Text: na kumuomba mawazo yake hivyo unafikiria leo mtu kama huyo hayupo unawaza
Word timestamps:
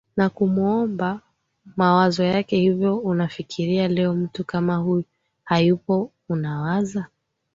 na 0.17 0.29
kumuomba 0.29 1.19
mawazo 1.75 2.23
yake 2.23 2.55
hivyo 2.57 2.97
unafikiria 2.97 3.87
leo 3.87 4.13
mtu 4.15 4.43
kama 4.45 4.75
huyo 4.75 5.03
hayupo 5.43 6.11
unawaza 6.29 7.07